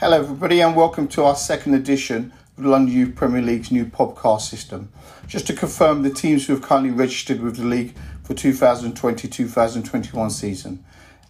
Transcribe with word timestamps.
Hello, 0.00 0.18
everybody, 0.18 0.60
and 0.60 0.74
welcome 0.74 1.06
to 1.06 1.22
our 1.22 1.36
second 1.36 1.74
edition 1.74 2.32
of 2.58 2.64
the 2.64 2.68
London 2.68 2.92
Youth 2.92 3.14
Premier 3.14 3.40
League's 3.40 3.70
new 3.70 3.86
podcast 3.86 4.40
system. 4.40 4.90
Just 5.28 5.46
to 5.46 5.52
confirm 5.52 6.02
the 6.02 6.10
teams 6.10 6.44
who 6.44 6.54
have 6.54 6.62
currently 6.62 6.90
registered 6.90 7.40
with 7.40 7.58
the 7.58 7.64
league 7.64 7.94
for 8.24 8.34
2020 8.34 9.28
2021 9.28 10.30
season 10.30 10.84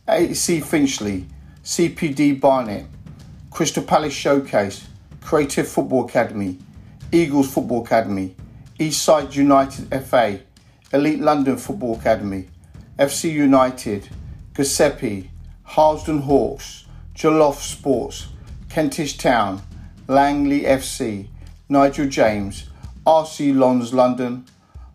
AC 0.09 0.61
Finchley, 0.61 1.27
CPD 1.63 2.41
Barnet, 2.41 2.87
Crystal 3.51 3.83
Palace 3.83 4.15
Showcase, 4.15 4.89
Creative 5.21 5.69
Football 5.69 6.07
Academy, 6.07 6.57
Eagles 7.12 7.53
Football 7.53 7.85
Academy, 7.85 8.35
Eastside 8.81 9.35
United 9.35 10.07
FA, 10.07 10.41
Elite 10.91 11.21
London 11.21 11.59
Football 11.59 11.99
Academy, 11.99 12.49
FC 12.99 13.31
United, 13.31 14.09
Giuseppe, 14.57 15.31
Harlesden 15.65 16.23
Hawks, 16.23 16.87
Jollof 17.15 17.57
Sports, 17.57 18.29
Kentish 18.74 19.19
Town, 19.19 19.62
Langley 20.08 20.62
FC, 20.62 21.28
Nigel 21.69 22.08
James, 22.08 22.64
RC 23.06 23.56
Lons 23.56 23.94
London, 23.94 24.47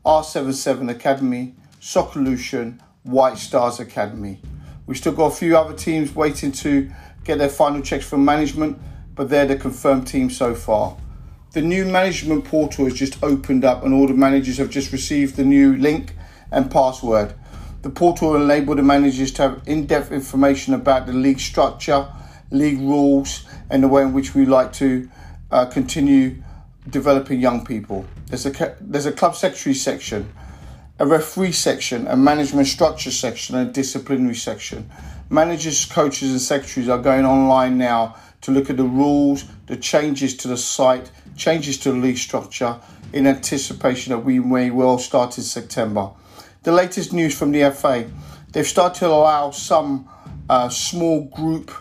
R77 0.06 0.92
Academy, 0.92 1.56
Soccerlution, 1.80 2.78
White 3.04 3.38
Stars 3.38 3.80
Academy. 3.80 4.42
We've 4.86 4.98
still 4.98 5.14
got 5.14 5.28
a 5.28 5.36
few 5.38 5.56
other 5.56 5.74
teams 5.74 6.14
waiting 6.14 6.52
to 6.52 6.92
get 7.24 7.38
their 7.38 7.48
final 7.48 7.82
checks 7.82 8.06
from 8.06 8.26
management, 8.26 8.78
but 9.16 9.30
they're 9.30 9.46
the 9.46 9.56
confirmed 9.56 10.08
teams 10.08 10.36
so 10.36 10.54
far. 10.54 10.98
The 11.54 11.62
new 11.62 11.86
management 11.86 12.44
portal 12.44 12.84
has 12.84 12.96
just 12.96 13.24
opened 13.24 13.64
up, 13.64 13.86
and 13.86 13.94
all 13.94 14.08
the 14.08 14.14
managers 14.14 14.58
have 14.58 14.70
just 14.70 14.92
received 14.92 15.38
the 15.38 15.46
new 15.46 15.78
link 15.78 16.16
and 16.52 16.70
password. 16.70 17.34
The 17.84 17.92
portal 17.92 18.32
will 18.32 18.44
enable 18.44 18.76
the 18.76 18.84
managers 18.84 19.32
to 19.36 19.44
have 19.44 19.62
in 19.66 19.86
depth 19.86 20.12
information 20.12 20.74
about 20.74 21.06
the 21.06 21.14
league 21.14 21.40
structure, 21.40 22.10
league 22.52 22.80
rules, 22.80 23.46
and 23.70 23.84
the 23.84 23.88
way 23.88 24.02
in 24.02 24.14
which 24.14 24.34
we 24.34 24.46
like 24.46 24.74
to 24.74 25.10
uh, 25.52 25.66
continue 25.66 26.42
developing 26.90 27.40
young 27.40 27.66
people. 27.66 28.06
There's 28.28 28.46
a, 28.46 28.76
there's 28.82 29.06
a 29.06 29.12
club 29.12 29.36
secretary 29.36 29.76
section, 29.76 30.32
a 30.98 31.06
referee 31.06 31.52
section, 31.52 32.08
a 32.08 32.18
management 32.18 32.68
structure 32.68 33.12
section, 33.12 33.56
and 33.56 33.70
a 33.70 33.72
disciplinary 33.72 34.36
section. 34.36 34.90
Managers, 35.30 35.86
coaches, 35.86 36.32
and 36.32 36.42
secretaries 36.42 36.90
are 36.90 36.98
going 36.98 37.26
online 37.26 37.78
now 37.78 38.16
to 38.42 38.52
look 38.52 38.70
at 38.70 38.78
the 38.78 38.84
rules, 38.84 39.46
the 39.68 39.78
changes 39.78 40.36
to 40.38 40.48
the 40.48 40.58
site, 40.58 41.12
changes 41.36 41.78
to 41.80 41.92
the 41.92 41.98
league 41.98 42.18
structure 42.18 42.80
in 43.14 43.28
anticipation 43.28 44.12
that 44.12 44.20
we 44.20 44.40
may 44.40 44.70
well 44.70 44.98
start 44.98 45.38
in 45.38 45.44
September. 45.44 46.12
The 46.64 46.72
latest 46.72 47.14
news 47.14 47.38
from 47.38 47.52
the 47.52 47.72
FA 47.72 48.10
they've 48.52 48.68
started 48.68 49.00
to 49.00 49.08
allow 49.08 49.52
some 49.52 50.10
uh, 50.50 50.70
small 50.70 51.26
group 51.26 51.72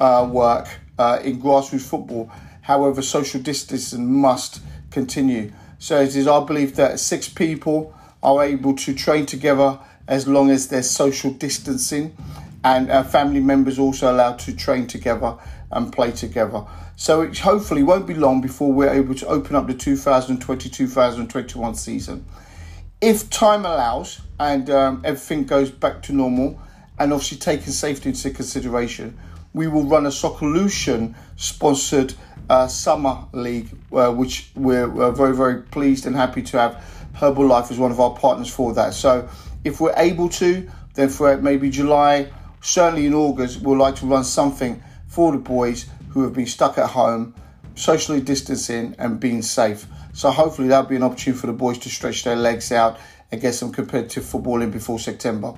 uh, 0.00 0.28
work 0.30 0.68
uh, 0.98 1.20
in 1.22 1.40
grassroots 1.40 1.88
football. 1.88 2.30
However, 2.62 3.02
social 3.02 3.40
distancing 3.40 4.12
must 4.12 4.60
continue. 4.90 5.52
So 5.78 6.00
it 6.00 6.16
is 6.16 6.26
our 6.26 6.44
belief 6.44 6.74
that 6.76 6.98
six 7.00 7.28
people 7.28 7.94
are 8.22 8.42
able 8.42 8.74
to 8.76 8.94
train 8.94 9.26
together 9.26 9.78
as 10.08 10.26
long 10.26 10.50
as 10.50 10.68
there's 10.68 10.90
social 10.90 11.30
distancing, 11.32 12.16
and 12.62 12.90
uh, 12.90 13.02
family 13.02 13.40
members 13.40 13.78
also 13.78 14.10
allowed 14.10 14.38
to 14.38 14.56
train 14.56 14.86
together 14.86 15.36
and 15.70 15.92
play 15.92 16.12
together. 16.12 16.64
So 16.96 17.22
it 17.22 17.38
hopefully 17.38 17.82
won't 17.82 18.06
be 18.06 18.14
long 18.14 18.40
before 18.40 18.72
we're 18.72 18.92
able 18.92 19.14
to 19.16 19.26
open 19.26 19.56
up 19.56 19.66
the 19.66 19.74
2020-2021 19.74 21.76
season. 21.76 22.24
If 23.00 23.28
time 23.28 23.66
allows 23.66 24.20
and 24.38 24.70
um, 24.70 25.02
everything 25.04 25.44
goes 25.44 25.70
back 25.70 26.02
to 26.04 26.12
normal, 26.12 26.60
and 26.98 27.12
obviously 27.12 27.38
taking 27.38 27.72
safety 27.72 28.10
into 28.10 28.30
consideration, 28.30 29.18
we 29.52 29.68
will 29.68 29.84
run 29.84 30.06
a 30.06 30.10
Soccerlution 30.10 31.14
sponsored 31.36 32.14
uh, 32.50 32.66
summer 32.66 33.24
league, 33.32 33.68
uh, 33.92 34.12
which 34.12 34.50
we're, 34.54 34.88
we're, 34.88 35.12
very, 35.12 35.34
very 35.34 35.62
pleased 35.62 36.06
and 36.06 36.14
happy 36.14 36.42
to 36.42 36.58
have 36.58 36.84
Herbalife 37.14 37.70
as 37.70 37.78
one 37.78 37.90
of 37.90 38.00
our 38.00 38.14
partners 38.16 38.52
for 38.52 38.74
that. 38.74 38.94
So 38.94 39.28
if 39.62 39.80
we're 39.80 39.94
able 39.96 40.28
to, 40.30 40.68
then 40.94 41.08
for 41.08 41.36
maybe 41.38 41.70
July, 41.70 42.30
certainly 42.60 43.06
in 43.06 43.14
August, 43.14 43.60
we'd 43.60 43.76
like 43.76 43.96
to 43.96 44.06
run 44.06 44.24
something 44.24 44.82
for 45.06 45.32
the 45.32 45.38
boys 45.38 45.86
who 46.10 46.22
have 46.22 46.32
been 46.32 46.46
stuck 46.46 46.76
at 46.78 46.90
home, 46.90 47.34
socially 47.74 48.20
distancing 48.20 48.94
and 48.98 49.18
being 49.18 49.42
safe. 49.42 49.86
So 50.12 50.30
hopefully 50.30 50.68
that'll 50.68 50.88
be 50.88 50.96
an 50.96 51.02
opportunity 51.02 51.40
for 51.40 51.46
the 51.46 51.52
boys 51.52 51.78
to 51.78 51.88
stretch 51.88 52.24
their 52.24 52.36
legs 52.36 52.70
out 52.72 52.98
and 53.32 53.40
get 53.40 53.54
some 53.54 53.72
competitive 53.72 54.24
football 54.24 54.62
in 54.62 54.70
before 54.70 54.98
September. 54.98 55.54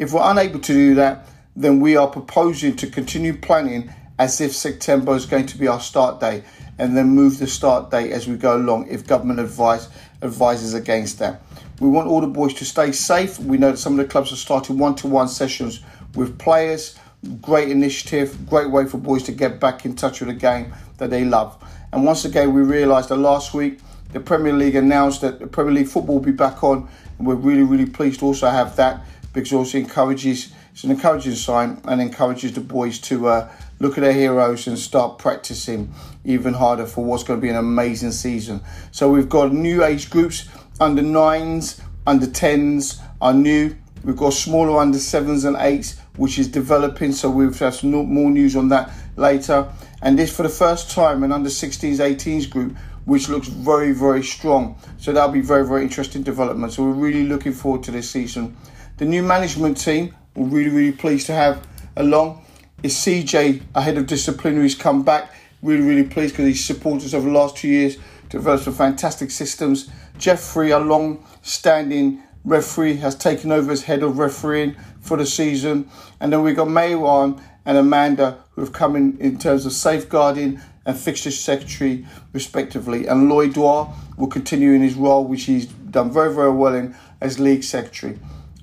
If 0.00 0.14
we're 0.14 0.30
unable 0.30 0.60
to 0.60 0.72
do 0.72 0.94
that, 0.94 1.28
then 1.54 1.78
we 1.78 1.94
are 1.94 2.06
proposing 2.06 2.74
to 2.76 2.86
continue 2.86 3.36
planning 3.36 3.92
as 4.18 4.40
if 4.40 4.56
September 4.56 5.14
is 5.14 5.26
going 5.26 5.44
to 5.44 5.58
be 5.58 5.68
our 5.68 5.78
start 5.78 6.20
date 6.20 6.42
and 6.78 6.96
then 6.96 7.10
move 7.10 7.38
the 7.38 7.46
start 7.46 7.90
date 7.90 8.10
as 8.10 8.26
we 8.26 8.36
go 8.36 8.56
along 8.56 8.88
if 8.88 9.06
government 9.06 9.40
advice 9.40 9.90
advises 10.22 10.72
against 10.72 11.18
that. 11.18 11.42
We 11.80 11.88
want 11.90 12.08
all 12.08 12.22
the 12.22 12.28
boys 12.28 12.54
to 12.54 12.64
stay 12.64 12.92
safe. 12.92 13.38
We 13.40 13.58
know 13.58 13.72
that 13.72 13.76
some 13.76 14.00
of 14.00 14.06
the 14.06 14.10
clubs 14.10 14.32
are 14.32 14.36
starting 14.36 14.78
one 14.78 14.94
to 14.96 15.06
one 15.06 15.28
sessions 15.28 15.82
with 16.14 16.38
players. 16.38 16.98
Great 17.42 17.68
initiative, 17.68 18.48
great 18.48 18.70
way 18.70 18.86
for 18.86 18.96
boys 18.96 19.22
to 19.24 19.32
get 19.32 19.60
back 19.60 19.84
in 19.84 19.96
touch 19.96 20.20
with 20.20 20.30
a 20.30 20.34
game 20.34 20.72
that 20.96 21.10
they 21.10 21.26
love. 21.26 21.62
And 21.92 22.06
once 22.06 22.24
again, 22.24 22.54
we 22.54 22.62
realised 22.62 23.10
that 23.10 23.16
last 23.16 23.52
week 23.52 23.80
the 24.14 24.20
Premier 24.20 24.54
League 24.54 24.76
announced 24.76 25.20
that 25.20 25.40
the 25.40 25.46
Premier 25.46 25.74
League 25.74 25.88
football 25.88 26.14
will 26.14 26.24
be 26.24 26.32
back 26.32 26.64
on, 26.64 26.88
and 27.18 27.26
we're 27.26 27.34
really, 27.34 27.64
really 27.64 27.84
pleased 27.84 28.20
to 28.20 28.26
also 28.26 28.48
have 28.48 28.74
that 28.76 29.02
because 29.32 29.52
also 29.52 29.78
encourages 29.78 30.52
it's 30.72 30.84
an 30.84 30.90
encouraging 30.92 31.34
sign 31.34 31.80
and 31.84 32.00
encourages 32.00 32.52
the 32.52 32.60
boys 32.60 32.98
to 33.00 33.26
uh, 33.28 33.52
look 33.80 33.98
at 33.98 34.02
their 34.02 34.12
heroes 34.12 34.66
and 34.66 34.78
start 34.78 35.18
practicing 35.18 35.92
even 36.24 36.54
harder 36.54 36.86
for 36.86 37.04
what's 37.04 37.22
going 37.22 37.40
to 37.40 37.42
be 37.42 37.50
an 37.50 37.56
amazing 37.56 38.12
season. 38.12 38.60
So 38.92 39.10
we've 39.10 39.28
got 39.28 39.52
new 39.52 39.84
age 39.84 40.10
groups 40.10 40.48
under 40.80 41.02
nines, 41.02 41.80
under 42.06 42.26
tens 42.26 43.00
are 43.20 43.34
new. 43.34 43.76
We've 44.04 44.16
got 44.16 44.32
smaller 44.32 44.78
under 44.78 44.98
sevens 44.98 45.44
and 45.44 45.56
eights, 45.58 45.98
which 46.16 46.38
is 46.38 46.48
developing. 46.48 47.12
So 47.12 47.28
we've 47.30 47.58
have 47.58 47.74
some 47.74 47.90
more 47.90 48.30
news 48.30 48.56
on 48.56 48.68
that 48.68 48.90
later. 49.16 49.70
And 50.02 50.18
this 50.18 50.34
for 50.34 50.42
the 50.42 50.48
first 50.48 50.90
time 50.90 51.22
an 51.22 51.32
under 51.32 51.50
16s, 51.50 51.96
18s 51.96 52.48
group, 52.48 52.76
which 53.04 53.28
looks 53.28 53.48
very, 53.48 53.92
very 53.92 54.22
strong. 54.22 54.78
So 54.98 55.12
that'll 55.12 55.32
be 55.32 55.40
very, 55.40 55.66
very 55.66 55.82
interesting 55.82 56.22
development. 56.22 56.72
So 56.72 56.84
we're 56.84 56.92
really 56.92 57.24
looking 57.24 57.52
forward 57.52 57.82
to 57.84 57.90
this 57.90 58.08
season. 58.08 58.56
The 59.00 59.06
new 59.06 59.22
management 59.22 59.78
team 59.78 60.14
we're 60.34 60.44
really, 60.48 60.68
really 60.68 60.92
pleased 60.92 61.24
to 61.28 61.32
have 61.32 61.66
along. 61.96 62.44
Is 62.82 62.94
CJ, 62.96 63.74
head 63.74 63.96
of 63.96 64.04
disciplinaries, 64.04 64.78
come 64.78 65.02
back. 65.02 65.32
Really, 65.62 65.80
really 65.80 66.02
pleased 66.02 66.34
because 66.34 66.44
he's 66.44 66.62
supported 66.62 67.06
us 67.06 67.14
over 67.14 67.26
the 67.26 67.32
last 67.32 67.56
two 67.56 67.68
years, 67.68 67.96
developed 68.28 68.64
some 68.64 68.74
fantastic 68.74 69.30
systems. 69.30 69.88
Jeffrey, 70.18 70.72
a 70.72 70.78
long 70.78 71.24
standing 71.40 72.22
referee, 72.44 72.96
has 72.96 73.14
taken 73.14 73.50
over 73.50 73.72
as 73.72 73.84
head 73.84 74.02
of 74.02 74.18
refereeing 74.18 74.76
for 75.00 75.16
the 75.16 75.24
season. 75.24 75.88
And 76.20 76.30
then 76.30 76.42
we've 76.42 76.54
got 76.54 76.68
Maywan 76.68 77.42
and 77.64 77.78
Amanda 77.78 78.44
who 78.50 78.60
have 78.60 78.74
come 78.74 78.96
in 78.96 79.16
in 79.16 79.38
terms 79.38 79.64
of 79.64 79.72
safeguarding 79.72 80.60
and 80.84 80.94
fixture 80.94 81.30
secretary, 81.30 82.06
respectively. 82.34 83.06
And 83.06 83.30
Lloyd 83.30 83.54
Dwyer 83.54 83.86
will 84.18 84.28
continue 84.28 84.72
in 84.72 84.82
his 84.82 84.92
role, 84.92 85.24
which 85.24 85.44
he's 85.44 85.64
done 85.64 86.10
very, 86.10 86.34
very 86.34 86.52
well 86.52 86.74
in 86.74 86.94
as 87.22 87.40
league 87.40 87.64
secretary. 87.64 88.18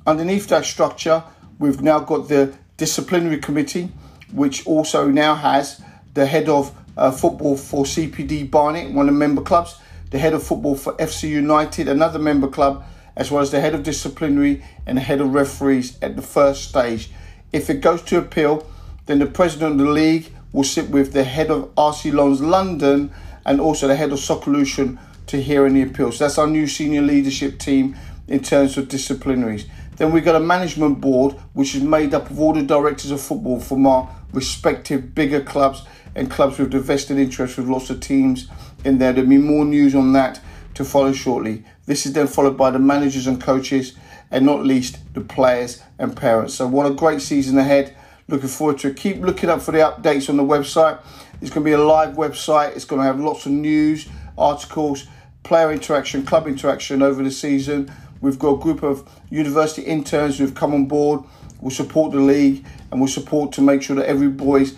Underneath 0.08 0.48
that 0.48 0.66
structure, 0.66 1.22
We've 1.60 1.82
now 1.82 2.00
got 2.00 2.30
the 2.30 2.54
disciplinary 2.78 3.40
committee, 3.40 3.92
which 4.32 4.68
also 4.68 5.08
now 5.08 5.34
has 5.34 5.82
the 6.14 6.28
head 6.28 6.50
of 6.50 6.76
uh, 6.96 7.10
football 7.10 7.58
for 7.58 7.84
CPD 7.84 8.52
Barnet, 8.52 8.92
one 8.92 9.10
of 9.10 9.16
the 9.16 9.20
member 9.20 9.42
clubs, 9.42 9.80
the 10.12 10.20
head 10.20 10.34
of 10.34 10.44
football 10.44 10.76
for 10.76 10.94
FC 10.94 11.30
United, 11.30 11.88
another 11.88 12.20
member 12.20 12.48
club, 12.48 12.86
as 13.16 13.32
well 13.32 13.42
as 13.42 13.50
the 13.50 13.60
head 13.60 13.74
of 13.74 13.82
disciplinary 13.82 14.64
and 14.86 14.98
the 14.98 15.02
head 15.02 15.20
of 15.20 15.34
referees 15.34 15.98
at 16.04 16.16
the 16.16 16.22
first 16.22 16.70
stage. 16.70 17.10
If 17.52 17.72
it 17.72 17.82
goes 17.82 18.04
to 18.04 18.20
appeal, 18.20 18.70
then 19.08 19.18
the 19.18 19.26
president 19.26 19.72
of 19.72 19.88
the 19.88 19.92
league 19.92 20.32
will 20.52 20.64
sit 20.64 20.92
with 20.92 21.14
the 21.14 21.24
head 21.24 21.50
of 21.50 21.74
RC 21.74 22.14
Lons 22.14 22.40
London 22.40 23.12
and 23.48 23.60
also 23.60 23.88
the 23.88 23.96
head 23.96 24.12
of 24.12 24.20
Soccerlution 24.20 25.00
to 25.26 25.42
hear 25.42 25.66
any 25.66 25.82
appeals. 25.82 26.18
So 26.18 26.26
that's 26.26 26.38
our 26.38 26.48
new 26.48 26.68
senior 26.68 27.02
leadership 27.02 27.58
team 27.58 27.96
in 28.28 28.42
terms 28.42 28.78
of 28.78 28.88
disciplinaries. 28.88 29.66
Then 29.98 30.12
we've 30.12 30.24
got 30.24 30.36
a 30.36 30.40
management 30.40 31.02
board 31.02 31.34
which 31.54 31.76
is 31.76 31.84
made 31.84 32.14
up 32.14 32.30
of 32.30 32.40
all 32.40 32.54
the 32.54 32.62
directors 32.62 33.12
of 33.12 33.20
football 33.20 33.60
from 33.60 33.86
our 33.86 34.10
respective 34.32 35.14
bigger 35.14 35.42
clubs 35.42 35.84
and 36.16 36.30
clubs 36.32 36.58
with 36.58 36.72
the 36.72 36.80
vested 36.80 37.18
interest 37.18 37.58
with 37.58 37.68
lots 37.68 37.90
of 37.90 38.00
teams 38.00 38.48
in 38.86 39.00
there. 39.00 39.12
There'll 39.12 39.30
be 39.30 39.38
more 39.38 39.66
news 39.66 39.96
on 39.96 40.14
that 40.14 40.40
to 40.76 40.86
follow 40.86 41.14
shortly. 41.14 41.64
This 41.88 42.06
is 42.06 42.14
then 42.14 42.28
followed 42.28 42.58
by 42.58 42.70
the 42.72 42.80
managers 42.80 43.28
and 43.28 43.42
coaches 43.42 43.96
and 44.30 44.46
not 44.46 44.64
least 44.64 45.00
the 45.14 45.22
players 45.22 45.82
and 45.98 46.16
parents. 46.16 46.54
So 46.54 46.68
what 46.68 46.86
a 46.86 46.94
great 46.94 47.22
season 47.22 47.58
ahead. 47.58 47.96
Looking 48.28 48.50
forward 48.50 48.80
to 48.80 48.90
it. 48.90 48.98
Keep 48.98 49.22
looking 49.22 49.50
up 49.50 49.62
for 49.62 49.72
the 49.72 49.80
updates 49.80 50.30
on 50.30 50.38
the 50.38 50.44
website. 50.44 51.00
It's 51.42 51.50
going 51.50 51.64
to 51.64 51.70
be 51.70 51.72
a 51.72 51.78
live 51.78 52.16
website. 52.16 52.76
It's 52.76 52.86
going 52.86 53.02
to 53.02 53.06
have 53.06 53.20
lots 53.20 53.46
of 53.46 53.54
news, 53.54 54.08
articles, 54.38 55.08
player 55.44 55.72
interaction, 55.72 56.26
club 56.26 56.46
interaction 56.46 57.02
over 57.02 57.24
the 57.24 57.32
season 57.32 57.92
We've 58.22 58.40
got 58.40 58.54
a 58.54 58.58
group 58.58 58.84
of 58.84 59.08
university 59.30 59.84
interns 59.84 60.38
who've 60.38 60.56
come 60.56 60.74
on 60.74 60.86
board. 60.86 61.22
We'll 61.62 61.72
support 61.72 62.12
the 62.12 62.20
league 62.20 62.66
and 62.92 63.00
we'll 63.00 63.10
support 63.10 63.52
to 63.54 63.62
make 63.62 63.82
sure 63.82 63.96
that 63.96 64.06
every 64.06 64.30
boy's 64.30 64.76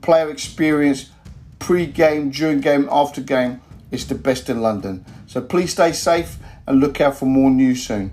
player 0.00 0.30
experience 0.30 1.10
pre 1.58 1.86
game, 1.86 2.30
during 2.30 2.60
game, 2.60 2.88
after 2.90 3.20
game. 3.20 3.60
is 3.90 4.06
the 4.06 4.14
best 4.14 4.48
in 4.48 4.62
London. 4.62 5.04
So 5.26 5.40
please 5.40 5.72
stay 5.72 5.92
safe 5.92 6.38
and 6.66 6.80
look 6.80 7.00
out 7.00 7.16
for 7.16 7.26
more 7.26 7.50
news 7.50 7.86
soon. 7.86 8.12